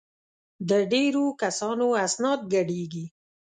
[0.69, 3.05] د ډېرو کسانو اسناد ګډېږي.